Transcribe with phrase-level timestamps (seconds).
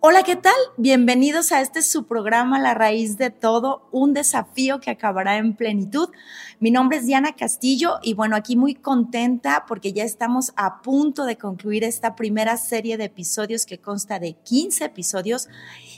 [0.00, 0.54] Hola, ¿qué tal?
[0.76, 6.10] Bienvenidos a este su programa La raíz de todo, un desafío que acabará en plenitud.
[6.60, 11.24] Mi nombre es Diana Castillo y bueno, aquí muy contenta porque ya estamos a punto
[11.24, 15.48] de concluir esta primera serie de episodios que consta de 15 episodios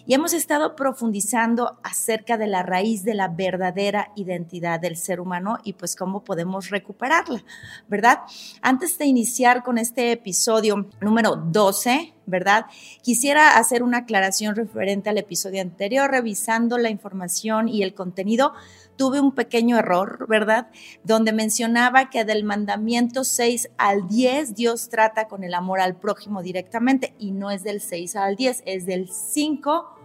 [0.07, 5.59] y hemos estado profundizando acerca de la raíz de la verdadera identidad del ser humano
[5.62, 7.45] y pues cómo podemos recuperarla,
[7.87, 8.21] ¿verdad?
[8.62, 12.66] Antes de iniciar con este episodio número 12, ¿verdad?
[13.02, 18.52] Quisiera hacer una aclaración referente al episodio anterior, revisando la información y el contenido.
[18.97, 20.69] Tuve un pequeño error, ¿verdad?
[21.05, 26.43] Donde mencionaba que del mandamiento 6 al 10 Dios trata con el amor al prójimo
[26.43, 30.01] directamente y no es del 6 al 10, es del 5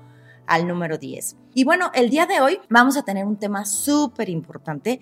[0.47, 1.37] al número 10.
[1.53, 5.01] Y bueno, el día de hoy vamos a tener un tema súper importante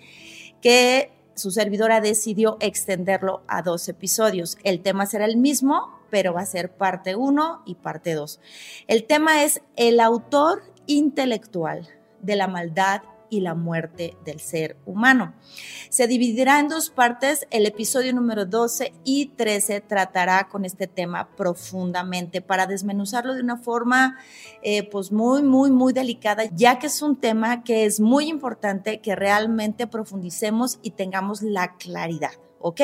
[0.60, 4.58] que su servidora decidió extenderlo a dos episodios.
[4.64, 8.40] El tema será el mismo, pero va a ser parte 1 y parte 2.
[8.86, 11.88] El tema es el autor intelectual
[12.20, 13.02] de la maldad
[13.34, 15.34] y la muerte del ser humano.
[15.88, 17.46] Se dividirá en dos partes.
[17.50, 23.56] El episodio número 12 y 13 tratará con este tema profundamente para desmenuzarlo de una
[23.56, 24.18] forma
[24.62, 29.00] eh, pues muy, muy, muy delicada, ya que es un tema que es muy importante
[29.00, 32.32] que realmente profundicemos y tengamos la claridad.
[32.64, 32.80] ¿Ok?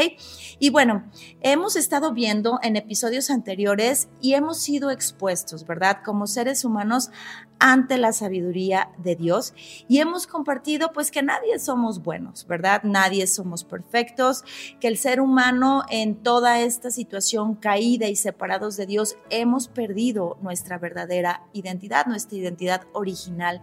[0.59, 6.01] Y bueno, hemos estado viendo en episodios anteriores y hemos sido expuestos, ¿verdad?
[6.05, 7.11] Como seres humanos
[7.59, 9.55] ante la sabiduría de Dios
[9.89, 12.83] y hemos compartido pues que nadie somos buenos, ¿verdad?
[12.83, 14.45] Nadie somos perfectos,
[14.81, 20.37] que el ser humano en toda esta situación caída y separados de Dios hemos perdido
[20.43, 23.63] nuestra verdadera identidad, nuestra identidad original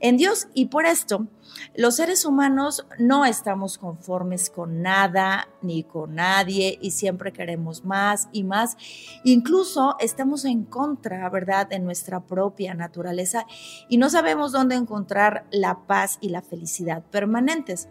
[0.00, 0.48] en Dios.
[0.54, 1.26] Y por esto,
[1.74, 8.28] los seres humanos no estamos conformes con nada ni con nadie y siempre queremos más
[8.32, 8.76] y más.
[9.24, 13.46] Incluso estamos en contra, ¿verdad?, de nuestra propia naturaleza
[13.88, 17.88] y no sabemos dónde encontrar la paz y la felicidad permanentes.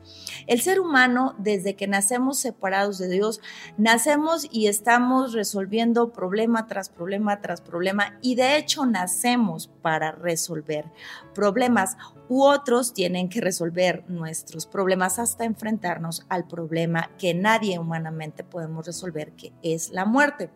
[0.48, 3.42] El ser humano, desde que nacemos separados de Dios,
[3.78, 10.86] nacemos y estamos resolviendo problema tras problema tras problema y de hecho nacemos para resolver
[11.34, 11.98] problemas
[12.30, 18.86] u otros tienen que resolver nuestros problemas hasta enfrentarnos al problema que nadie humanamente podemos
[18.86, 20.50] resolver, que es la muerte.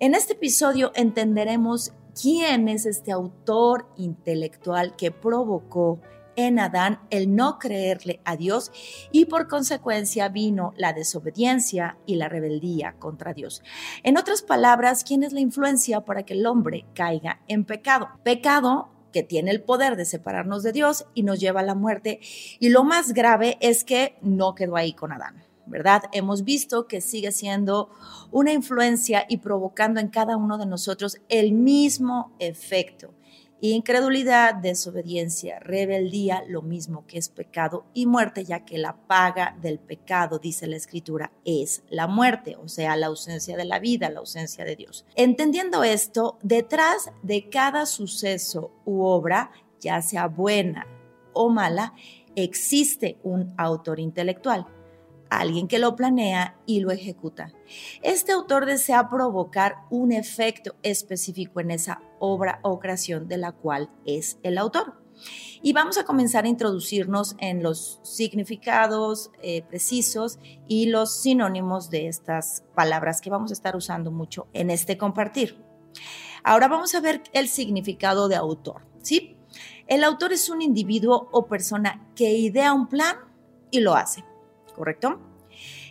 [0.00, 6.00] En este episodio entenderemos quién es este autor intelectual que provocó
[6.38, 8.70] en Adán el no creerle a Dios
[9.10, 13.62] y por consecuencia vino la desobediencia y la rebeldía contra Dios.
[14.04, 18.08] En otras palabras, ¿quién es la influencia para que el hombre caiga en pecado?
[18.22, 22.20] Pecado que tiene el poder de separarnos de Dios y nos lleva a la muerte.
[22.58, 26.04] Y lo más grave es que no quedó ahí con Adán, ¿verdad?
[26.12, 27.90] Hemos visto que sigue siendo
[28.30, 33.14] una influencia y provocando en cada uno de nosotros el mismo efecto
[33.60, 39.78] incredulidad, desobediencia, rebeldía, lo mismo que es pecado y muerte, ya que la paga del
[39.78, 44.20] pecado, dice la escritura, es la muerte, o sea, la ausencia de la vida, la
[44.20, 45.04] ausencia de Dios.
[45.14, 50.86] Entendiendo esto, detrás de cada suceso u obra, ya sea buena
[51.32, 51.94] o mala,
[52.34, 54.66] existe un autor intelectual
[55.30, 57.52] alguien que lo planea y lo ejecuta.
[58.02, 63.90] Este autor desea provocar un efecto específico en esa obra o creación de la cual
[64.04, 64.94] es el autor.
[65.62, 70.38] Y vamos a comenzar a introducirnos en los significados eh, precisos
[70.68, 75.60] y los sinónimos de estas palabras que vamos a estar usando mucho en este compartir.
[76.44, 79.36] Ahora vamos a ver el significado de autor, ¿sí?
[79.88, 83.16] El autor es un individuo o persona que idea un plan
[83.70, 84.24] y lo hace.
[84.78, 85.20] ¿Correcto?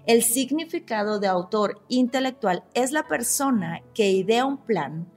[0.05, 5.11] El significado de autor intelectual es la persona que idea un plan,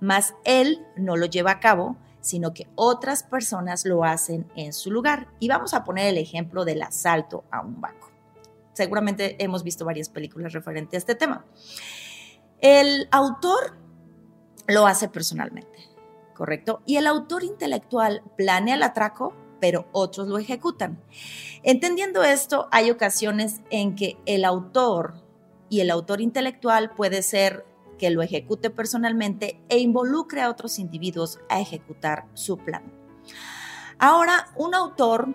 [0.00, 4.90] mas él no lo lleva a cabo, sino que otras personas lo hacen en su
[4.90, 5.28] lugar.
[5.40, 8.10] Y vamos a poner el ejemplo del asalto a un banco.
[8.74, 11.46] Seguramente hemos visto varias películas referentes a este tema.
[12.60, 13.78] El autor
[14.66, 15.90] lo hace personalmente,
[16.34, 16.82] ¿correcto?
[16.84, 19.34] Y el autor intelectual planea el atraco,
[19.64, 21.02] pero otros lo ejecutan.
[21.62, 25.14] Entendiendo esto, hay ocasiones en que el autor
[25.70, 27.64] y el autor intelectual puede ser
[27.98, 32.92] que lo ejecute personalmente e involucre a otros individuos a ejecutar su plan.
[33.98, 35.34] Ahora, un autor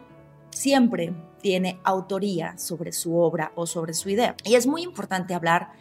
[0.52, 1.12] siempre
[1.42, 4.36] tiene autoría sobre su obra o sobre su idea.
[4.44, 5.72] Y es muy importante hablar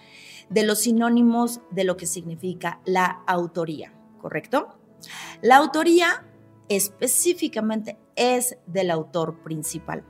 [0.49, 3.93] de los sinónimos de lo que significa la autoría,
[4.23, 4.79] ¿correcto?
[5.43, 6.25] La autoría
[6.69, 10.05] específicamente es del autor principal.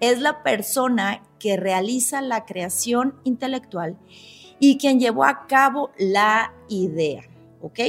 [0.00, 3.98] Es la persona que realiza la creación intelectual
[4.58, 7.22] y quien llevó a cabo la idea,
[7.60, 7.80] ¿ok?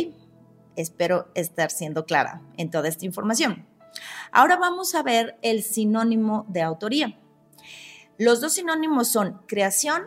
[0.75, 3.65] Espero estar siendo clara en toda esta información.
[4.31, 7.19] Ahora vamos a ver el sinónimo de autoría.
[8.17, 10.03] Los dos sinónimos son creación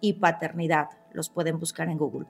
[0.00, 0.88] y paternidad.
[1.12, 2.26] Los pueden buscar en Google.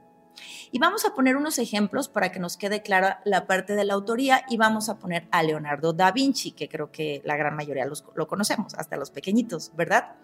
[0.71, 3.95] Y vamos a poner unos ejemplos para que nos quede clara la parte de la
[3.95, 7.87] autoría y vamos a poner a Leonardo da Vinci, que creo que la gran mayoría
[7.87, 10.17] lo conocemos, hasta los pequeñitos, ¿verdad?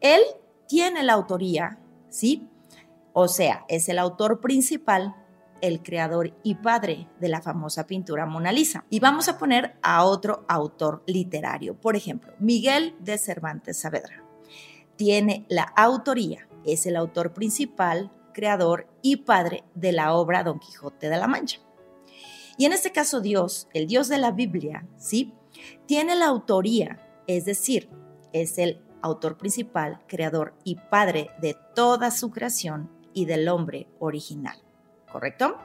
[0.00, 0.20] Él
[0.66, 1.78] tiene la autoría,
[2.08, 2.48] ¿sí?
[3.12, 5.14] O sea, es el autor principal,
[5.60, 8.84] el creador y padre de la famosa pintura Mona Lisa.
[8.90, 14.24] Y vamos a poner a otro autor literario, por ejemplo, Miguel de Cervantes Saavedra.
[14.96, 21.08] Tiene la autoría, es el autor principal, creador y padre de la obra Don Quijote
[21.08, 21.60] de la Mancha.
[22.56, 25.34] Y en este caso Dios, el Dios de la Biblia, ¿sí?
[25.86, 27.88] Tiene la autoría, es decir,
[28.32, 34.56] es el autor principal, creador y padre de toda su creación y del hombre original.
[35.10, 35.58] ¿Correcto?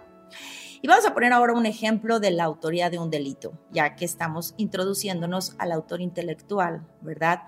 [0.81, 4.05] Y vamos a poner ahora un ejemplo de la autoría de un delito, ya que
[4.05, 7.43] estamos introduciéndonos al autor intelectual, ¿verdad?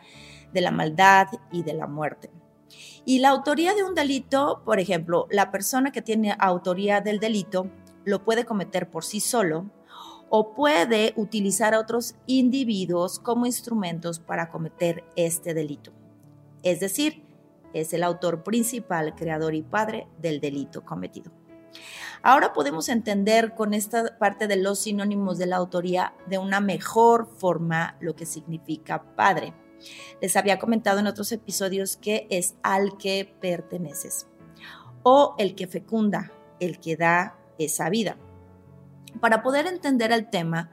[0.53, 2.31] De la maldad y de la muerte.
[3.05, 7.69] Y la autoría de un delito, por ejemplo, la persona que tiene autoría del delito
[8.05, 9.69] lo puede cometer por sí solo
[10.29, 15.91] o puede utilizar a otros individuos como instrumentos para cometer este delito.
[16.63, 17.23] Es decir,
[17.73, 21.31] es el autor principal, creador y padre del delito cometido.
[22.21, 27.27] Ahora podemos entender con esta parte de los sinónimos de la autoría de una mejor
[27.37, 29.53] forma lo que significa padre.
[30.21, 34.27] Les había comentado en otros episodios que es al que perteneces
[35.03, 38.17] o el que fecunda, el que da esa vida.
[39.19, 40.71] Para poder entender el tema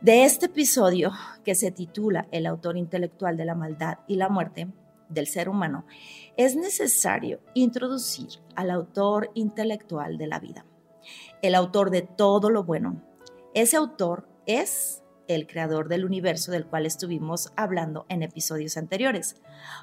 [0.00, 1.12] de este episodio
[1.44, 4.68] que se titula El autor intelectual de la maldad y la muerte
[5.08, 5.84] del ser humano,
[6.36, 10.64] es necesario introducir al autor intelectual de la vida,
[11.42, 13.02] el autor de todo lo bueno.
[13.52, 15.02] Ese autor es
[15.34, 19.36] el creador del universo del cual estuvimos hablando en episodios anteriores,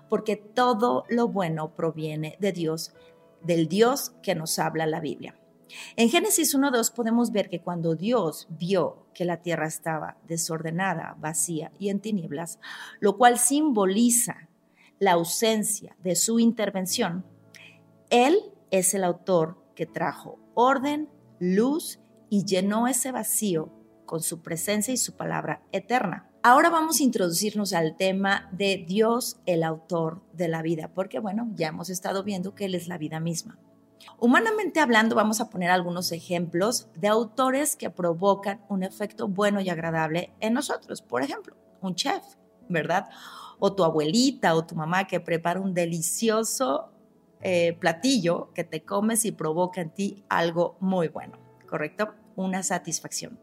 [0.09, 2.93] porque todo lo bueno proviene de Dios,
[3.41, 5.39] del Dios que nos habla la Biblia.
[5.95, 11.71] En Génesis 1.2 podemos ver que cuando Dios vio que la tierra estaba desordenada, vacía
[11.79, 12.59] y en tinieblas,
[12.99, 14.49] lo cual simboliza
[14.99, 17.25] la ausencia de su intervención,
[18.09, 18.37] Él
[18.69, 21.09] es el autor que trajo orden,
[21.39, 21.99] luz
[22.29, 23.76] y llenó ese vacío
[24.07, 26.31] con su presencia y su palabra eterna.
[26.41, 31.51] Ahora vamos a introducirnos al tema de Dios, el autor de la vida, porque bueno,
[31.53, 33.59] ya hemos estado viendo que Él es la vida misma.
[34.17, 39.69] Humanamente hablando, vamos a poner algunos ejemplos de autores que provocan un efecto bueno y
[39.69, 41.01] agradable en nosotros.
[41.01, 42.23] Por ejemplo, un chef,
[42.69, 43.09] ¿verdad?
[43.59, 46.91] O tu abuelita o tu mamá que prepara un delicioso
[47.41, 51.37] eh, platillo que te comes y provoca en ti algo muy bueno,
[51.67, 52.13] ¿correcto?
[52.35, 53.39] Una satisfacción.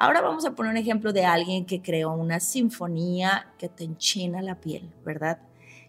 [0.00, 4.40] Ahora vamos a poner un ejemplo de alguien que creó una sinfonía que te enchina
[4.40, 5.42] la piel, ¿verdad?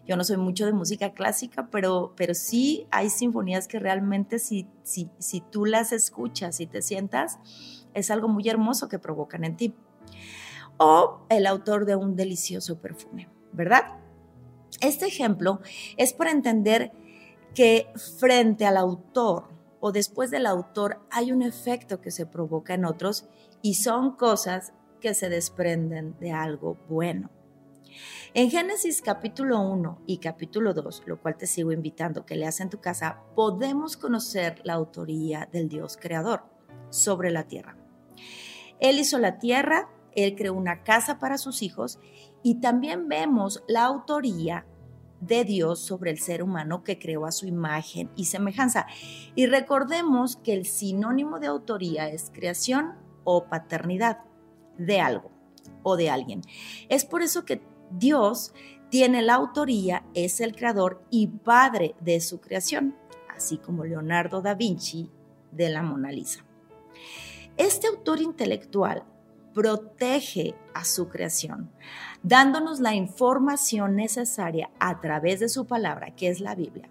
[0.06, 4.68] Yo no soy mucho de música clásica, pero, pero sí hay sinfonías que realmente si,
[4.82, 7.38] si, si tú las escuchas y te sientas,
[7.94, 9.74] es algo muy hermoso que provocan en ti.
[10.76, 13.96] O el autor de un delicioso perfume, ¿verdad?
[14.82, 15.62] Este ejemplo
[15.96, 16.92] es para entender
[17.54, 19.48] que frente al autor
[19.84, 23.26] o después del autor hay un efecto que se provoca en otros
[23.62, 27.30] y son cosas que se desprenden de algo bueno.
[28.32, 32.70] En Génesis capítulo 1 y capítulo 2, lo cual te sigo invitando que leas en
[32.70, 36.44] tu casa, podemos conocer la autoría del Dios creador
[36.90, 37.76] sobre la tierra.
[38.78, 41.98] Él hizo la tierra, él creó una casa para sus hijos
[42.44, 44.64] y también vemos la autoría
[45.22, 48.86] de Dios sobre el ser humano que creó a su imagen y semejanza.
[49.34, 54.18] Y recordemos que el sinónimo de autoría es creación o paternidad
[54.78, 55.30] de algo
[55.82, 56.42] o de alguien.
[56.88, 58.52] Es por eso que Dios
[58.90, 62.96] tiene la autoría, es el creador y padre de su creación,
[63.34, 65.08] así como Leonardo da Vinci
[65.52, 66.44] de la Mona Lisa.
[67.56, 69.04] Este autor intelectual
[69.52, 71.70] protege a su creación,
[72.22, 76.90] dándonos la información necesaria a través de su palabra, que es la Biblia,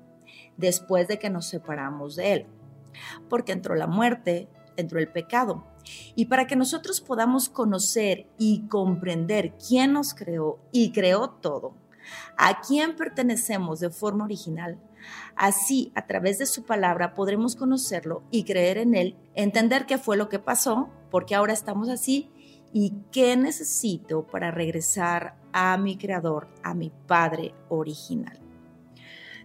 [0.58, 2.46] después de que nos separamos de él.
[3.30, 5.66] Porque entró la muerte, entró el pecado.
[6.16, 11.74] Y para que nosotros podamos conocer y comprender quién nos creó y creó todo,
[12.38, 14.80] a quién pertenecemos de forma original,
[15.36, 20.18] así a través de su palabra podremos conocerlo y creer en él, entender qué fue
[20.18, 22.30] lo que pasó, porque ahora estamos así
[22.74, 28.40] y qué necesito para regresar a mi creador, a mi Padre original.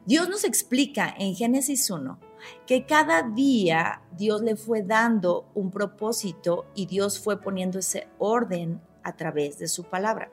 [0.05, 2.21] Dios nos explica en Génesis 1
[2.67, 8.81] que cada día Dios le fue dando un propósito y Dios fue poniendo ese orden
[9.03, 10.31] a través de su palabra.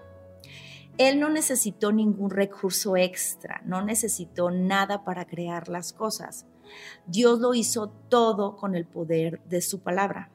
[1.00, 6.46] Él no necesitó ningún recurso extra, no necesitó nada para crear las cosas.
[7.08, 10.30] Dios lo hizo todo con el poder de su palabra.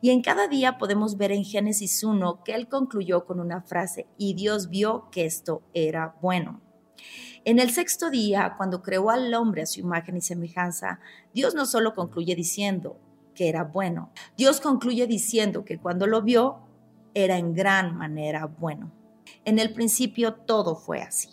[0.00, 4.06] Y en cada día podemos ver en Génesis 1 que Él concluyó con una frase,
[4.16, 6.60] y Dios vio que esto era bueno.
[7.44, 11.00] En el sexto día, cuando creó al hombre a su imagen y semejanza,
[11.32, 12.98] Dios no solo concluye diciendo
[13.34, 16.60] que era bueno, Dios concluye diciendo que cuando lo vio,
[17.14, 18.92] era en gran manera bueno.
[19.44, 21.30] En el principio todo fue así,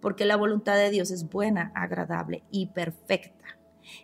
[0.00, 3.58] porque la voluntad de Dios es buena, agradable y perfecta.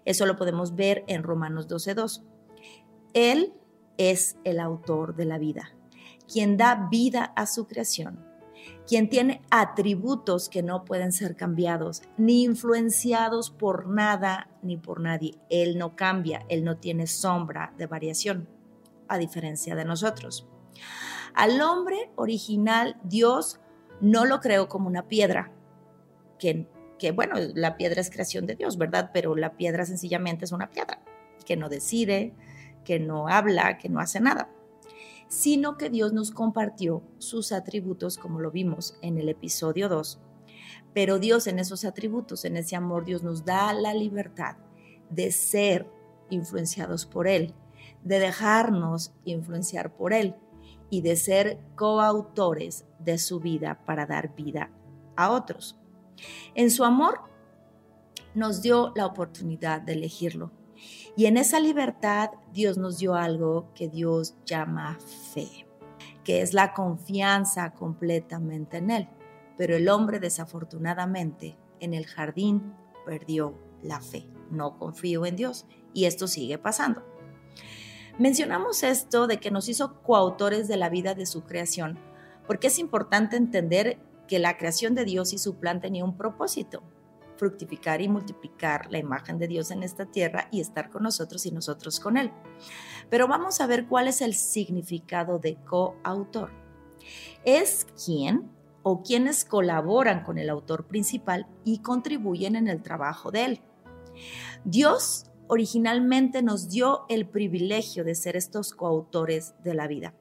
[0.05, 2.23] Eso lo podemos ver en Romanos 12.2.
[3.19, 3.53] Él
[3.97, 5.73] es el autor de la vida,
[6.33, 8.29] quien da vida a su creación
[8.87, 15.35] quien tiene atributos que no pueden ser cambiados, ni influenciados por nada ni por nadie.
[15.51, 18.49] Él no cambia, él no tiene sombra de variación,
[19.07, 20.49] a diferencia de nosotros.
[21.35, 23.61] Al hombre original, Dios
[24.01, 25.53] no lo creó como una piedra,
[26.39, 26.67] que,
[27.15, 29.11] bueno, la piedra es creación de Dios, ¿verdad?
[29.13, 31.03] Pero la piedra sencillamente es una piedra,
[31.45, 32.35] que no decide,
[32.89, 34.49] que no habla, que no hace nada
[35.29, 40.21] sino que Dios nos compartió sus atributos como lo vimos en el episodio 2.
[40.95, 44.57] Pero Dios en esos atributos, en ese amor, Dios nos da la libertad
[45.11, 45.87] de ser
[46.31, 47.55] influenciados por Él,
[48.03, 50.35] de dejarnos influenciar por Él
[50.91, 54.71] y de ser coautores de su vida para dar vida
[55.15, 55.79] a otros.
[56.55, 57.21] En su amor
[58.35, 60.58] nos dio la oportunidad de elegirlo
[61.19, 64.97] y en esa libertad Dios nos dio algo que Dios llama
[65.33, 65.67] fe,
[66.23, 69.09] que es la confianza completamente en Él.
[69.57, 72.73] Pero el hombre desafortunadamente en el jardín
[73.05, 77.03] perdió la fe, no confío en Dios y esto sigue pasando.
[78.21, 81.99] Mencionamos esto de que nos hizo coautores de la vida de su creación,
[82.47, 83.99] porque es importante entender
[84.29, 86.85] que la creación de Dios y su plan tenía un propósito,
[87.39, 91.51] fructificar y multiplicar la imagen de Dios en esta tierra y estar con nosotros y
[91.51, 92.33] nosotros con Él.
[93.09, 96.51] Pero vamos a ver cuál es el significado de coautor.
[97.45, 98.51] Es quien
[98.83, 103.61] o quienes colaboran con el autor principal y contribuyen en el trabajo de él.
[104.65, 110.15] Dios originalmente nos dio el privilegio de ser estos coautores de la vida.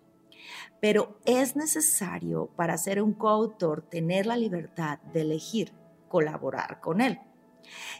[0.79, 5.74] Pero es necesario para ser un coautor tener la libertad de elegir
[6.07, 7.19] colaborar con él,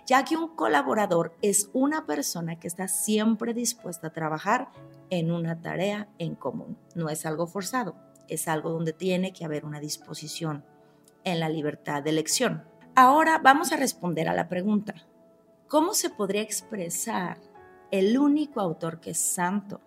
[0.06, 4.70] ya que un colaborador es una persona que está siempre dispuesta a trabajar
[5.10, 6.78] en una tarea en común.
[6.96, 7.96] No es algo forzado,
[8.28, 10.66] es algo donde tiene que haber una disposición
[11.24, 12.64] en la libertad de elección.
[12.96, 14.96] Ahora vamos a responder a la pregunta,
[15.68, 17.38] ¿cómo se podría expresar
[17.92, 19.82] el único autor que es santo,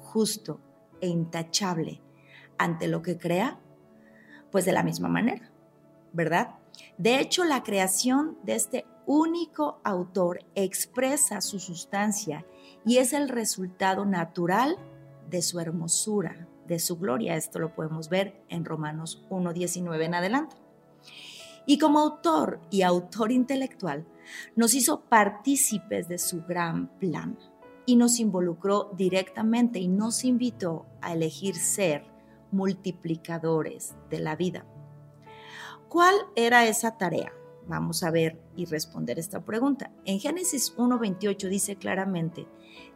[0.00, 0.60] justo
[1.00, 2.00] e intachable
[2.58, 3.58] ante lo que crea?
[4.50, 5.50] Pues de la misma manera,
[6.12, 6.54] ¿verdad?
[6.98, 12.46] De hecho, la creación de este único autor expresa su sustancia
[12.84, 14.76] y es el resultado natural
[15.28, 17.36] de su hermosura, de su gloria.
[17.36, 20.56] Esto lo podemos ver en Romanos 1.19 en adelante.
[21.66, 24.06] Y como autor y autor intelectual,
[24.54, 27.38] nos hizo partícipes de su gran plan
[27.86, 32.04] y nos involucró directamente y nos invitó a elegir ser
[32.50, 34.66] multiplicadores de la vida.
[35.94, 37.32] ¿Cuál era esa tarea?
[37.68, 39.92] Vamos a ver y responder esta pregunta.
[40.04, 42.48] En Génesis 1.28 dice claramente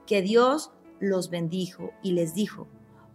[0.05, 2.67] que Dios los bendijo y les dijo,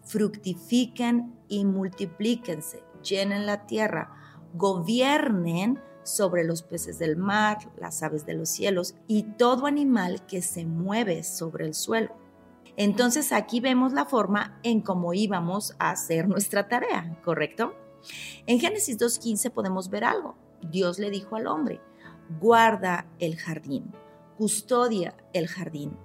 [0.05, 4.15] fructifiquen y multiplíquense, llenen la tierra,
[4.53, 10.41] gobiernen sobre los peces del mar, las aves de los cielos y todo animal que
[10.41, 12.15] se mueve sobre el suelo.
[12.77, 17.82] Entonces aquí vemos la forma en cómo íbamos a hacer nuestra tarea, ¿correcto?
[18.45, 20.35] En Génesis 2.15 podemos ver algo.
[20.61, 21.81] Dios le dijo al hombre,
[22.39, 23.91] guarda el jardín,
[24.37, 25.97] custodia el jardín.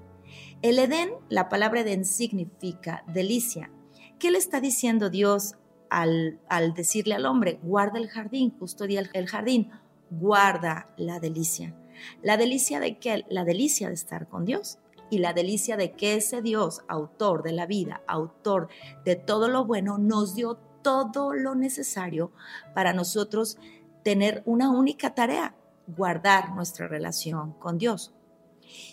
[0.63, 3.71] El Edén, la palabra Edén significa delicia.
[4.19, 5.55] ¿Qué le está diciendo Dios
[5.91, 9.71] al, al decirle al hombre, guarda el jardín, custodia el, jardín,
[10.11, 11.77] guarda la delicia?
[12.23, 13.25] ¿La delicia de qué?
[13.29, 14.79] La delicia de estar con Dios
[15.11, 18.69] y la delicia de que ese Dios, autor de la vida, autor
[19.05, 22.33] de todo lo bueno, nos dio todo lo necesario
[22.75, 23.59] para nosotros
[24.03, 25.55] tener una única tarea,
[25.87, 28.15] guardar nuestra relación con Dios.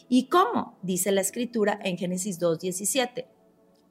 [0.08, 0.78] ¿Y cómo?
[0.82, 3.28] Dice la escritura en Génesis 2.17.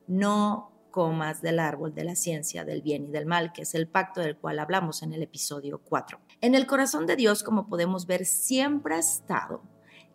[0.07, 3.89] No comas del árbol de la ciencia del bien y del mal, que es el
[3.89, 6.21] pacto del cual hablamos en el episodio 4.
[6.41, 9.63] En el corazón de Dios, como podemos ver, siempre ha estado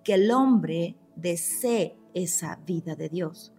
[0.04, 3.52] que el hombre desee esa vida de Dios.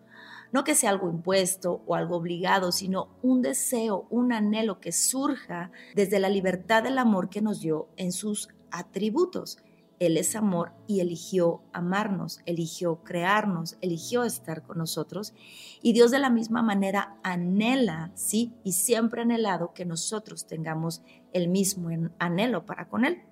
[0.53, 5.71] No que sea algo impuesto o algo obligado, sino un deseo, un anhelo que surja
[5.95, 9.59] desde la libertad del amor que nos dio en sus atributos.
[10.01, 15.35] Él es amor y eligió amarnos, eligió crearnos, eligió estar con nosotros.
[15.83, 21.03] Y Dios de la misma manera anhela, sí, y siempre ha anhelado que nosotros tengamos
[21.35, 23.23] el mismo anhelo para con Él.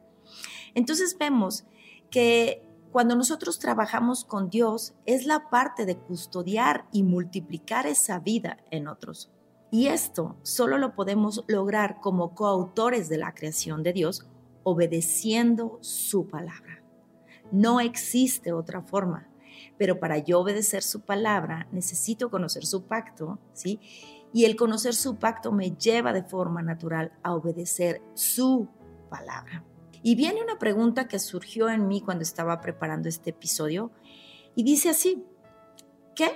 [0.75, 1.64] Entonces vemos
[2.10, 8.59] que cuando nosotros trabajamos con Dios es la parte de custodiar y multiplicar esa vida
[8.71, 9.30] en otros.
[9.71, 14.26] Y esto solo lo podemos lograr como coautores de la creación de Dios
[14.62, 16.83] obedeciendo su palabra.
[17.52, 19.28] No existe otra forma,
[19.76, 23.80] pero para yo obedecer su palabra necesito conocer su pacto, ¿sí?
[24.33, 28.68] Y el conocer su pacto me lleva de forma natural a obedecer su
[29.09, 29.64] palabra.
[30.02, 33.90] Y viene una pregunta que surgió en mí cuando estaba preparando este episodio
[34.54, 35.24] y dice así,
[36.14, 36.30] ¿qué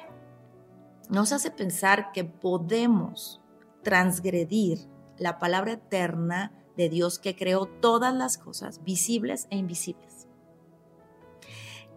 [1.08, 3.40] nos hace pensar que podemos
[3.82, 4.88] transgredir
[5.18, 10.26] la palabra eterna de Dios que creó todas las cosas, visibles e invisibles.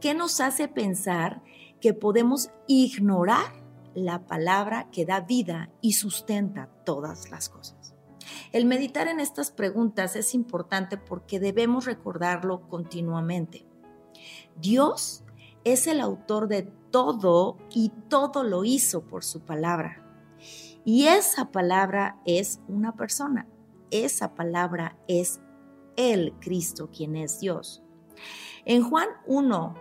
[0.01, 1.41] ¿Qué nos hace pensar
[1.79, 7.94] que podemos ignorar la palabra que da vida y sustenta todas las cosas?
[8.55, 13.65] El meditar en estas preguntas es importante porque debemos recordarlo continuamente.
[14.55, 15.25] Dios
[15.65, 20.01] es el autor de todo y todo lo hizo por su palabra.
[20.85, 23.45] Y esa palabra es una persona,
[23.91, 25.41] esa palabra es
[25.97, 27.83] el Cristo, quien es Dios.
[28.63, 29.75] En Juan 1,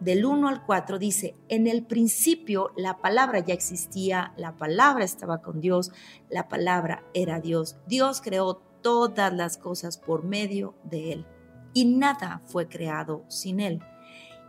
[0.00, 5.42] del 1 al 4 dice, en el principio la palabra ya existía, la palabra estaba
[5.42, 5.90] con Dios,
[6.30, 7.76] la palabra era Dios.
[7.86, 11.26] Dios creó todas las cosas por medio de Él
[11.74, 13.80] y nada fue creado sin Él.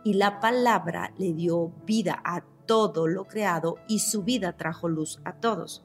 [0.04, 5.20] Y la palabra le dio vida a todo lo creado y su vida trajo luz
[5.24, 5.84] a todos.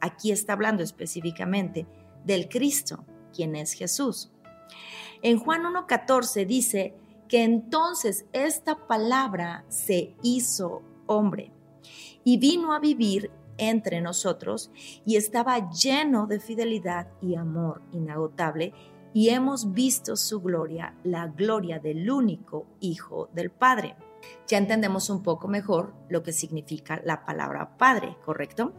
[0.00, 1.86] Aquí está hablando específicamente
[2.24, 4.32] del Cristo, quien es Jesús.
[5.22, 6.94] En Juan 1.14 dice
[7.28, 11.52] que entonces esta palabra se hizo hombre
[12.24, 14.70] y vino a vivir entre nosotros
[15.04, 18.72] y estaba lleno de fidelidad y amor inagotable
[19.12, 23.96] y hemos visto su gloria, la gloria del único Hijo del Padre.
[24.48, 28.72] Ya entendemos un poco mejor lo que significa la palabra Padre, ¿correcto?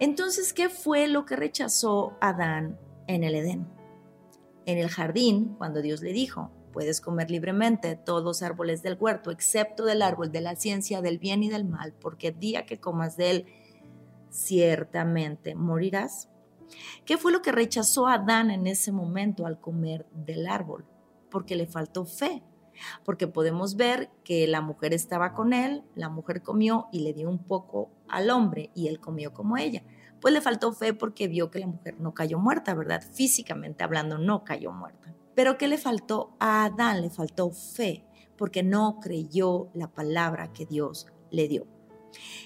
[0.00, 3.68] Entonces, ¿qué fue lo que rechazó Adán en el Edén?
[4.66, 9.32] En el jardín, cuando Dios le dijo, puedes comer libremente todos los árboles del huerto,
[9.32, 12.78] excepto del árbol de la ciencia del bien y del mal, porque el día que
[12.78, 13.46] comas de él,
[14.30, 16.28] ciertamente morirás.
[17.04, 20.84] ¿Qué fue lo que rechazó Adán en ese momento al comer del árbol?
[21.32, 22.44] Porque le faltó fe
[23.04, 27.28] porque podemos ver que la mujer estaba con él, la mujer comió y le dio
[27.28, 29.82] un poco al hombre y él comió como ella.
[30.20, 33.02] Pues le faltó fe porque vio que la mujer no cayó muerta, ¿verdad?
[33.12, 35.12] Físicamente hablando, no cayó muerta.
[35.38, 37.00] Pero ¿qué le faltó a Adán?
[37.00, 38.04] Le faltó fe
[38.36, 41.68] porque no creyó la palabra que Dios le dio.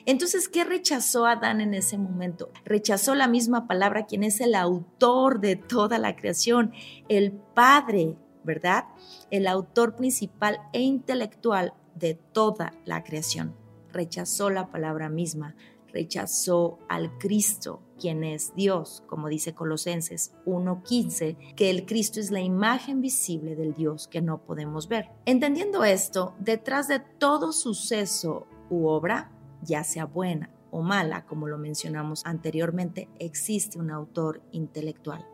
[0.04, 2.50] Entonces, ¿qué rechazó Adán en ese momento?
[2.66, 6.74] Rechazó la misma palabra, quien es el autor de toda la creación,
[7.08, 8.84] el Padre ¿verdad?
[9.30, 13.56] El autor principal e intelectual de toda la creación.
[13.90, 15.54] Rechazó la palabra misma,
[15.92, 22.40] rechazó al Cristo, quien es Dios, como dice Colosenses 1.15, que el Cristo es la
[22.40, 25.10] imagen visible del Dios que no podemos ver.
[25.26, 29.30] Entendiendo esto, detrás de todo suceso u obra,
[29.62, 35.26] ya sea buena o mala, como lo mencionamos anteriormente, existe un autor intelectual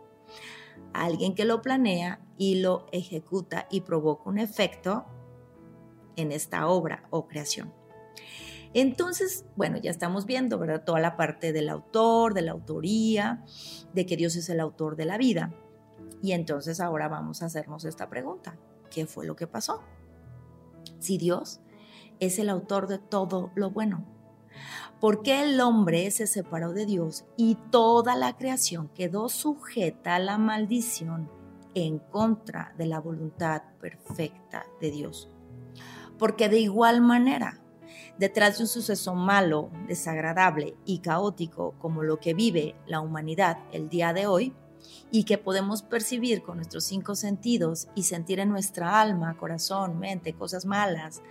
[0.92, 5.06] alguien que lo planea y lo ejecuta y provoca un efecto
[6.16, 7.72] en esta obra o creación.
[8.74, 10.84] Entonces, bueno, ya estamos viendo, ¿verdad?
[10.84, 13.44] Toda la parte del autor, de la autoría,
[13.94, 15.52] de que Dios es el autor de la vida.
[16.22, 18.56] Y entonces ahora vamos a hacernos esta pregunta.
[18.90, 19.82] ¿Qué fue lo que pasó?
[20.98, 21.60] Si Dios
[22.20, 24.04] es el autor de todo lo bueno,
[25.00, 30.18] ¿Por qué el hombre se separó de Dios y toda la creación quedó sujeta a
[30.18, 31.30] la maldición
[31.74, 35.28] en contra de la voluntad perfecta de Dios?
[36.18, 37.60] Porque de igual manera,
[38.18, 43.88] detrás de un suceso malo, desagradable y caótico como lo que vive la humanidad el
[43.88, 44.54] día de hoy,
[45.10, 50.34] y que podemos percibir con nuestros cinco sentidos y sentir en nuestra alma, corazón, mente,
[50.34, 51.22] cosas malas,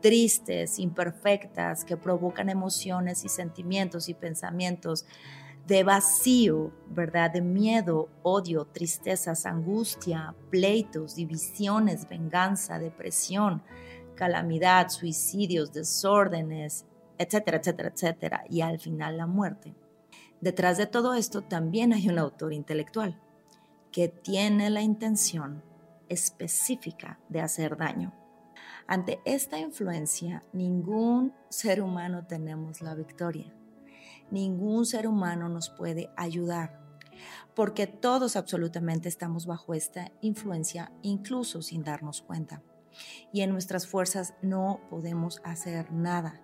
[0.00, 5.06] tristes, imperfectas, que provocan emociones y sentimientos y pensamientos
[5.66, 7.30] de vacío, ¿verdad?
[7.30, 13.62] De miedo, odio, tristezas, angustia, pleitos, divisiones, venganza, depresión,
[14.14, 16.86] calamidad, suicidios, desórdenes,
[17.18, 19.74] etcétera, etcétera, etcétera, y al final la muerte.
[20.40, 23.20] Detrás de todo esto también hay un autor intelectual
[23.92, 25.62] que tiene la intención
[26.08, 28.12] específica de hacer daño.
[28.86, 33.54] Ante esta influencia, ningún ser humano tenemos la victoria.
[34.30, 36.80] Ningún ser humano nos puede ayudar,
[37.54, 42.62] porque todos absolutamente estamos bajo esta influencia, incluso sin darnos cuenta.
[43.32, 46.40] Y en nuestras fuerzas no podemos hacer nada.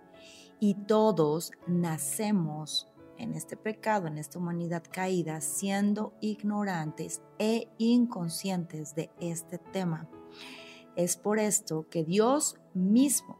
[0.61, 9.11] Y todos nacemos en este pecado, en esta humanidad caída, siendo ignorantes e inconscientes de
[9.21, 10.09] este tema.
[10.97, 13.39] Es por esto que Dios mismo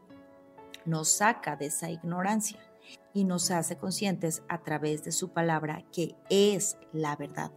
[0.85, 2.59] nos saca de esa ignorancia
[3.13, 7.51] y nos hace conscientes a través de su palabra que es la verdad.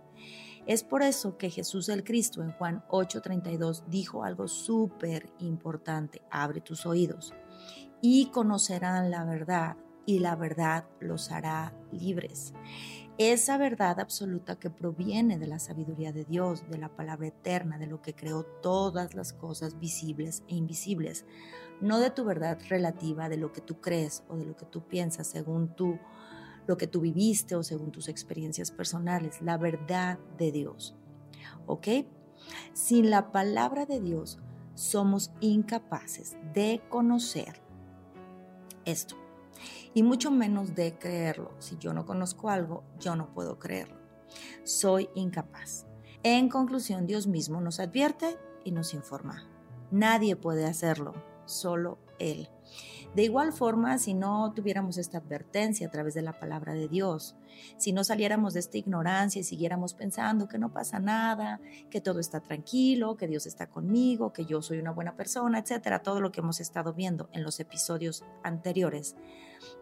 [0.67, 6.61] Es por eso que Jesús el Cristo en Juan 8:32 dijo algo súper importante, abre
[6.61, 7.35] tus oídos
[8.01, 12.53] y conocerán la verdad y la verdad los hará libres.
[13.19, 17.87] Esa verdad absoluta que proviene de la sabiduría de Dios, de la palabra eterna, de
[17.87, 21.27] lo que creó todas las cosas visibles e invisibles,
[21.81, 24.87] no de tu verdad relativa, de lo que tú crees o de lo que tú
[24.89, 25.99] piensas según tú,
[26.67, 30.95] lo que tú viviste o según tus experiencias personales, la verdad de Dios.
[31.67, 31.89] ¿Ok?
[32.73, 34.39] Sin la palabra de Dios
[34.75, 37.61] somos incapaces de conocer
[38.85, 39.17] esto
[39.95, 41.53] y mucho menos de creerlo.
[41.59, 43.97] Si yo no conozco algo, yo no puedo creerlo.
[44.65, 45.87] Soy incapaz.
[46.23, 49.49] En conclusión, Dios mismo nos advierte y nos informa.
[49.91, 51.13] Nadie puede hacerlo,
[51.45, 52.49] solo Él.
[53.15, 57.37] De igual forma, si no tuviéramos esta advertencia a través de la palabra de Dios,
[57.77, 62.21] si no saliéramos de esta ignorancia y siguiéramos pensando que no pasa nada, que todo
[62.21, 66.33] está tranquilo, que Dios está conmigo, que yo soy una buena persona, etcétera, todo lo
[66.33, 69.15] que hemos estado viendo en los episodios anteriores.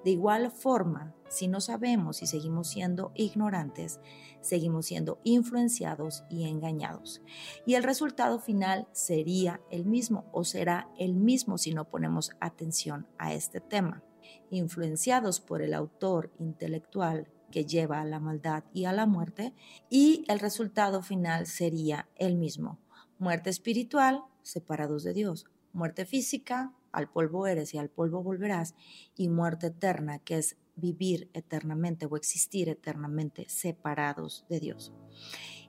[0.05, 4.01] De igual forma, si no sabemos y seguimos siendo ignorantes,
[4.41, 7.23] seguimos siendo influenciados y engañados.
[7.67, 13.07] Y el resultado final sería el mismo o será el mismo si no ponemos atención
[13.19, 14.03] a este tema.
[14.51, 19.55] Influenciados por el autor intelectual que lleva a la maldad y a la muerte,
[19.89, 22.79] y el resultado final sería el mismo.
[23.19, 25.47] Muerte espiritual, separados de Dios.
[25.73, 28.75] Muerte física, al polvo eres y al polvo volverás,
[29.17, 34.93] y muerte eterna, que es vivir eternamente o existir eternamente separados de Dios.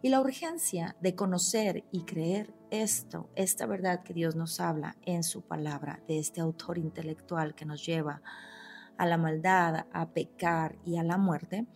[0.01, 5.23] Y la urgencia de conocer y creer esto, esta verdad que Dios nos habla en
[5.23, 8.21] su palabra, de este autor intelectual que nos lleva
[8.97, 11.67] a la maldad, a pecar y a la muerte,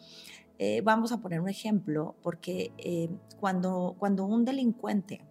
[0.57, 5.21] eh, vamos a poner un ejemplo, porque eh, cuando, cuando un delincuente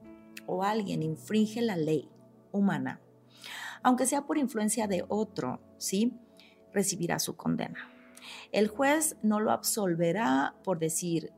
[0.46, 2.08] o alguien infringe la ley
[2.52, 3.00] humana,
[3.84, 6.18] aunque sea por influencia de otro, ¿sí?
[6.72, 7.90] Recibirá su condena.
[8.50, 11.32] El juez no lo absolverá por decir,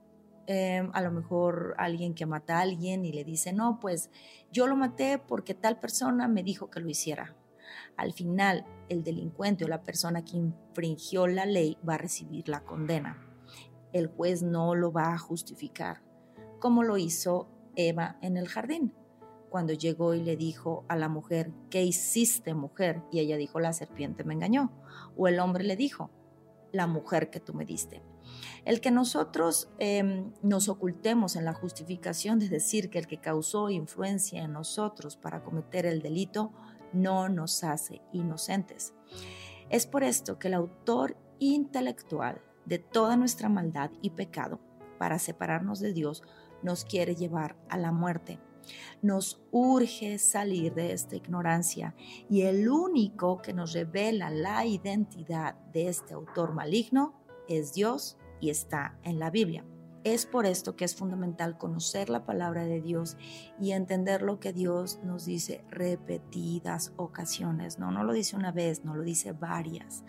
[0.46, 4.11] em, a lo mejor alguien que mata a alguien y le dice, no, pues
[4.52, 7.35] yo lo maté porque tal persona me dijo que lo hiciera.
[7.96, 12.61] Al final, el delincuente o la persona que infringió la ley va a recibir la
[12.61, 13.26] condena.
[13.92, 16.02] El juez no lo va a justificar,
[16.61, 18.94] como lo hizo Eva en el jardín
[19.50, 23.02] cuando llegó y le dijo a la mujer, ¿qué hiciste mujer?
[23.11, 24.72] Y ella dijo, la serpiente me engañó.
[25.16, 26.11] O el hombre le dijo,
[26.72, 28.02] la mujer que tú me diste.
[28.64, 33.70] El que nosotros em, nos ocultemos en la justificación de decir que el que causó
[33.70, 36.52] influencia en nosotros para cometer el delito
[36.92, 38.94] no nos hace inocentes.
[39.70, 44.61] Es por esto que el autor intelectual de toda nuestra maldad y pecado
[44.98, 46.22] para separarnos de Dios
[46.62, 48.40] nos quiere llevar a la muerte
[49.02, 51.94] nos urge salir de esta ignorancia
[52.29, 57.14] y el único que nos revela la identidad de este autor maligno
[57.48, 59.64] es Dios y está en la Biblia.
[60.05, 63.16] Es por esto que es fundamental conocer la palabra de Dios
[63.61, 67.81] y entender lo que Dios nos dice repetidas ocasiones.
[67.81, 70.05] No, no lo dice una vez, no lo dice varias,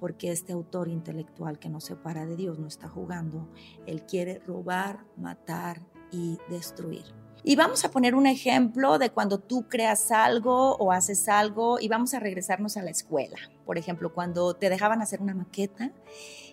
[0.00, 3.50] porque este autor intelectual que nos separa de Dios no está jugando.
[3.86, 7.04] Él quiere robar, matar y destruir.
[7.46, 11.88] Y vamos a poner un ejemplo de cuando tú creas algo o haces algo y
[11.88, 13.36] vamos a regresarnos a la escuela.
[13.66, 15.92] Por ejemplo, cuando te dejaban hacer una maqueta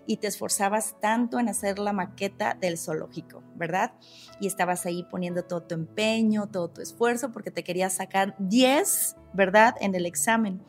[0.06, 3.94] y te esforzabas tanto en hacer la maqueta del zoológico, ¿verdad?
[4.42, 9.16] Y estabas ahí poniendo todo tu empeño, todo tu esfuerzo porque te querías sacar 10,
[9.34, 9.76] ¿verdad?
[9.80, 10.62] En el examen.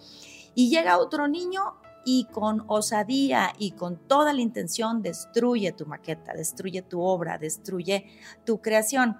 [0.54, 6.32] Y llega otro niño y con osadía y con toda la intención destruye tu maqueta,
[6.32, 8.06] destruye tu obra, destruye
[8.44, 9.16] tu creación.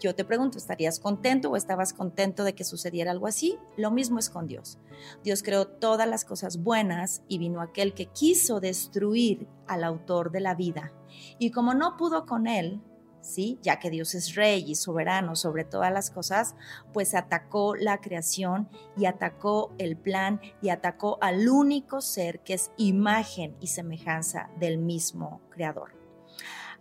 [0.00, 3.58] Yo te pregunto, ¿estarías contento o estabas contento de que sucediera algo así?
[3.76, 4.78] Lo mismo es con Dios.
[5.22, 10.40] Dios creó todas las cosas buenas y vino aquel que quiso destruir al autor de
[10.40, 10.92] la vida.
[11.38, 12.82] Y como no pudo con él,
[13.20, 13.58] ¿sí?
[13.62, 16.54] Ya que Dios es rey y soberano sobre todas las cosas,
[16.92, 22.70] pues atacó la creación y atacó el plan y atacó al único ser que es
[22.76, 26.03] imagen y semejanza del mismo creador.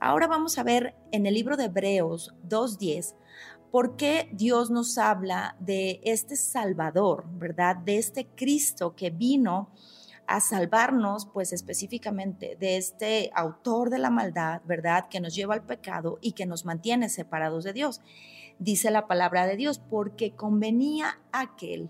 [0.06, 3.16] Ahora vamos a ver en el libro de Hebreos 2.10
[3.72, 7.78] por qué Dios nos habla de este Salvador, ¿verdad?
[7.78, 9.70] De este Cristo que vino
[10.28, 15.08] a salvarnos, pues específicamente de este autor de la maldad, ¿verdad?
[15.08, 18.02] Que nos lleva al pecado y que nos mantiene separados de Dios.
[18.60, 21.90] Dice la palabra de Dios, porque convenía aquel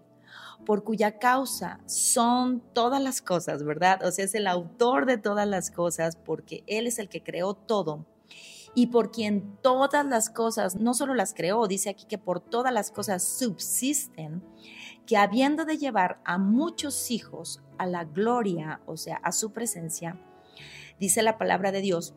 [0.66, 4.04] por cuya causa son todas las cosas, ¿verdad?
[4.06, 7.54] O sea, es el autor de todas las cosas, porque Él es el que creó
[7.54, 8.06] todo
[8.76, 12.74] y por quien todas las cosas, no solo las creó, dice aquí que por todas
[12.74, 14.44] las cosas subsisten,
[15.06, 20.18] que habiendo de llevar a muchos hijos a la gloria, o sea, a su presencia,
[21.00, 22.16] dice la palabra de Dios,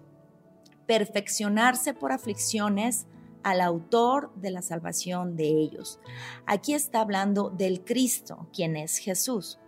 [0.87, 3.07] perfeccionarse por aflicciones
[3.47, 6.01] al autor de la salvación de ellos.
[6.47, 9.61] Aquí está hablando del Cristo, quien es Jesús.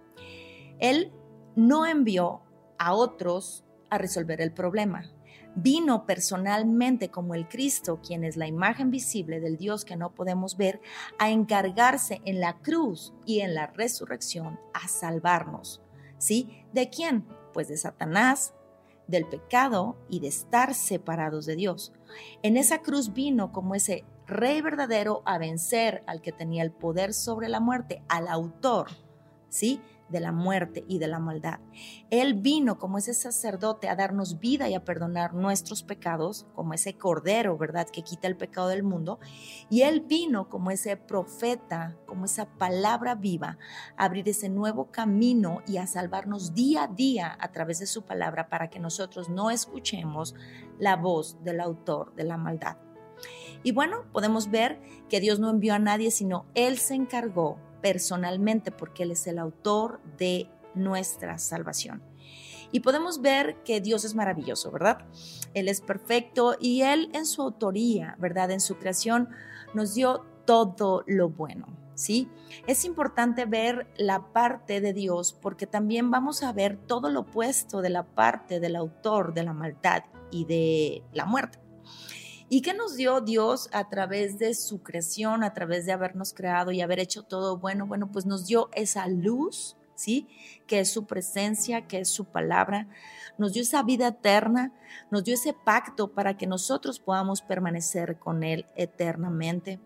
[0.81, 1.13] Él
[1.55, 2.43] no envió
[2.77, 5.13] a otros a resolver el problema
[5.55, 10.57] vino personalmente como el Cristo, quien es la imagen visible del Dios que no podemos
[10.57, 10.81] ver,
[11.19, 15.83] a encargarse en la cruz y en la resurrección a salvarnos.
[16.19, 16.65] ¿Sí?
[16.73, 17.27] ¿De quién?
[17.53, 18.55] Pues de Satanás,
[19.09, 21.93] del pecado y de estar separados de Dios.
[22.43, 27.15] En esa cruz vino como ese rey verdadero a vencer al que tenía el poder
[27.15, 28.89] sobre la muerte, al autor,
[29.49, 29.81] ¿sí?
[30.09, 31.61] De la muerte y de la maldad.
[32.11, 36.95] Él vino como ese sacerdote a darnos vida y a perdonar nuestros pecados, como ese
[36.95, 39.19] cordero, ¿verdad?, que quita el pecado del mundo.
[39.71, 43.59] Y Él vino como ese profeta, como esa palabra viva,
[43.97, 48.03] a abrir ese nuevo camino y a salvarnos día a día a través de su
[48.03, 50.35] palabra para que nosotros no escuchemos
[50.79, 52.77] la voz del autor de la maldad.
[53.63, 58.71] Y bueno, podemos ver que Dios no envió a nadie, sino Él se encargó personalmente
[58.71, 62.03] porque Él es el autor de nuestra salvación.
[62.71, 64.99] Y podemos ver que Dios es maravilloso, ¿verdad?
[65.55, 68.51] Él es perfecto y Él en su autoría, ¿verdad?
[68.51, 69.31] En su creación
[69.75, 72.29] nos dio todo lo bueno, ¿sí?
[72.67, 77.81] Es importante ver la parte de Dios porque también vamos a ver todo lo opuesto
[77.81, 81.59] de la parte del autor de la maldad y de la muerte.
[82.51, 86.73] ¿Y qué nos dio Dios a través de su creación, a través de habernos creado
[86.73, 87.87] y haber hecho todo bueno?
[87.87, 90.27] Bueno, pues nos dio esa luz, ¿sí?
[90.67, 92.89] Que es su presencia, que es su palabra.
[93.37, 94.73] Nos dio esa vida eterna,
[95.11, 99.79] nos dio ese pacto para que nosotros podamos permanecer con Él eternamente.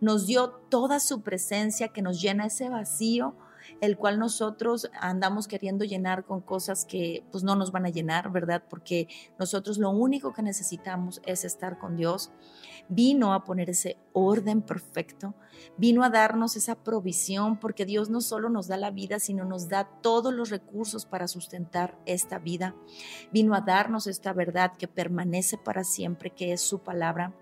[0.00, 3.36] Nos dio toda su presencia que nos llena ese vacío
[3.80, 8.30] el cual nosotros andamos queriendo llenar con cosas que pues no nos van a llenar,
[8.30, 8.62] ¿verdad?
[8.68, 12.30] Porque nosotros lo único que necesitamos es estar con Dios.
[12.88, 15.34] Vino a poner ese orden perfecto,
[15.76, 19.68] vino a darnos esa provisión, porque Dios no solo nos da la vida, sino nos
[19.68, 22.74] da todos los recursos para sustentar esta vida.
[23.32, 27.34] Vino a darnos esta verdad que permanece para siempre, que es su palabra.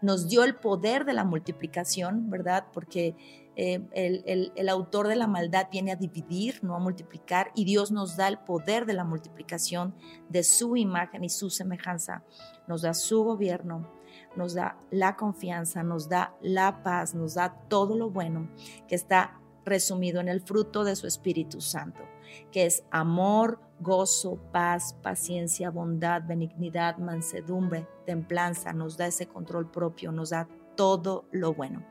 [0.00, 2.66] Nos dio el poder de la multiplicación, ¿verdad?
[2.72, 3.14] Porque
[3.56, 8.16] eh, el, autor de la maldad viene a dividir, no a multiplicar, y Dios nos
[8.16, 9.94] da el poder de la multiplicación
[10.28, 12.22] de su imagen y su semejanza.
[12.68, 13.90] Nos da su gobierno,
[14.36, 18.50] nos da la confianza, nos da la paz, nos da todo lo bueno
[18.86, 22.02] que está resumido en el fruto de su Espíritu Santo,
[22.52, 30.12] que es amor, gozo, paz, paciencia, bondad, benignidad, mansedumbre, templanza, nos da ese control propio,
[30.12, 31.84] nos da todo lo bueno.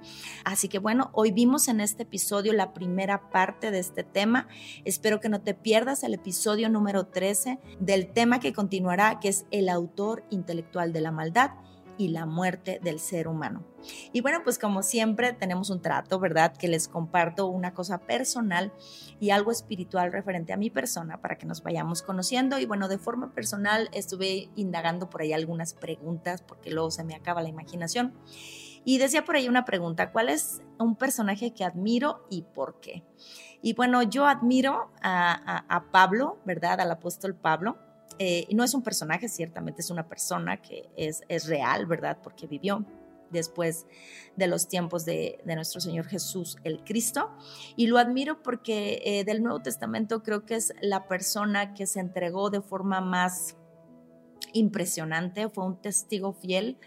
[0.43, 4.47] Así que bueno, hoy vimos en este episodio la primera parte de este tema.
[4.85, 9.45] Espero que no te pierdas el episodio número 13 del tema que continuará, que es
[9.51, 11.51] el autor intelectual de la maldad
[11.97, 13.63] y la muerte del ser humano.
[14.11, 16.55] Y bueno, pues como siempre tenemos un trato, ¿verdad?
[16.55, 18.73] Que les comparto una cosa personal
[19.19, 22.59] y algo espiritual referente a mi persona para que nos vayamos conociendo.
[22.59, 27.15] Y bueno, de forma personal estuve indagando por ahí algunas preguntas porque luego se me
[27.15, 28.13] acaba la imaginación.
[28.85, 33.03] Y decía por ahí una pregunta, ¿cuál es un personaje que admiro y por qué?
[33.63, 36.79] Y bueno, yo admiro a, Pablo, ¿verdad?
[36.79, 37.79] Al apóstol Pablo.
[38.19, 42.19] Eh, no es un personaje, ciertamente es una persona que es, es real, ¿verdad?
[42.21, 42.85] Porque vivió.
[43.31, 43.87] después
[44.37, 47.31] de los tiempos de, nuestro Señor Jesús el Cristo.
[47.75, 51.99] Y lo admiro porque eh, del Nuevo Testamento creo que es la persona que se
[51.99, 53.57] entregó de forma más
[54.53, 56.77] impresionante, fue un testigo fiel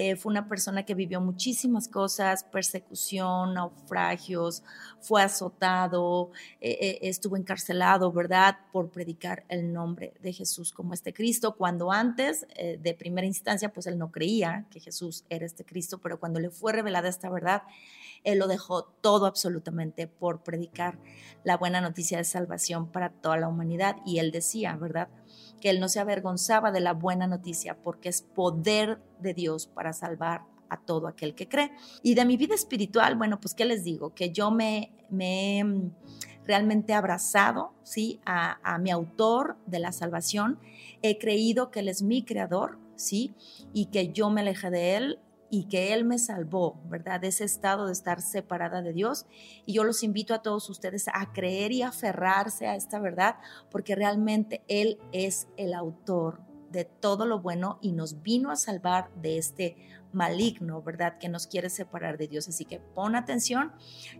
[0.00, 4.62] eh, fue una persona que vivió muchísimas cosas, persecución, naufragios,
[5.00, 6.30] fue azotado,
[6.60, 8.58] eh, eh, estuvo encarcelado, ¿verdad?
[8.70, 13.88] Por predicar el nombre de Jesús como este Cristo, cuando antes, de primera instancia, pues
[13.88, 17.62] él no creía que Jesús era este Cristo, pero cuando le fue revelada esta verdad,
[18.22, 20.98] él lo dejó todo absolutamente por predicar
[21.42, 23.96] la buena noticia de salvación para toda la humanidad.
[24.06, 25.08] Y él decía, ¿verdad?
[25.60, 29.92] Que él no se avergonzaba de la buena noticia porque es poder de Dios para
[29.92, 31.72] salvar a todo aquel que cree.
[32.02, 35.64] Y de mi vida espiritual, bueno, pues qué les digo, que yo me, me he
[35.64, 35.90] mm,
[36.44, 38.20] realmente abrazado, ¿sí?
[38.24, 40.58] A, a mi autor de la salvación,
[41.02, 43.34] he creído que él es mi creador, ¿sí?
[43.72, 45.18] Y que yo me alejé de él
[45.50, 47.20] y que Él me salvó, ¿verdad?
[47.20, 49.26] De ese estado de estar separada de Dios.
[49.66, 53.36] Y yo los invito a todos ustedes a creer y aferrarse a esta verdad,
[53.70, 59.10] porque realmente Él es el autor de todo lo bueno y nos vino a salvar
[59.14, 59.76] de este
[60.12, 61.18] maligno, ¿verdad?
[61.18, 62.48] Que nos quiere separar de Dios.
[62.48, 63.72] Así que pon atención.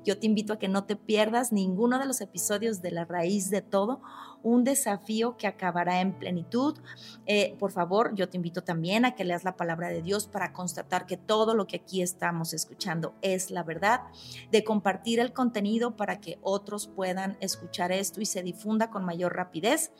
[0.04, 3.50] Yo te invito a que no te pierdas ninguno de los episodios de La Raíz
[3.50, 4.00] de Todo,
[4.42, 6.78] un desafío que acabará en plenitud.
[7.26, 10.52] Eh, por favor, yo te invito también a que leas la palabra de Dios para
[10.52, 14.02] constatar que todo lo que aquí estamos escuchando es la verdad,
[14.50, 19.34] de compartir el contenido para que otros puedan escuchar esto y se difunda con mayor
[19.34, 19.92] rapidez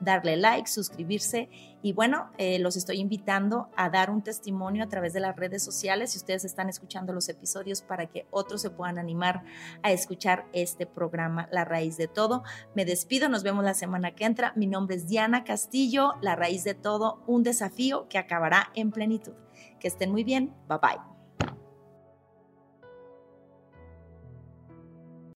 [0.00, 1.48] darle like, suscribirse
[1.84, 5.64] y bueno, eh, los estoy invitando a dar un testimonio a través de las redes
[5.64, 9.42] sociales si ustedes están escuchando los episodios para que otros se puedan animar
[9.82, 12.44] a escuchar este programa La Raíz de Todo.
[12.76, 14.52] Me despido, nos vemos la semana que entra.
[14.54, 19.34] Mi nombre es Diana Castillo, La Raíz de Todo, un desafío que acabará en plenitud.
[19.80, 21.11] Que estén muy bien, bye bye.